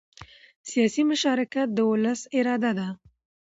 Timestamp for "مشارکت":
1.11-1.67